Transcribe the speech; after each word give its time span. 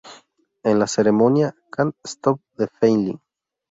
En 0.63 0.79
la 0.79 0.87
ceremonia, 0.87 1.53
"Can't 1.71 1.93
Stop 2.07 2.41
the 2.57 2.67
Feeling! 2.79 3.19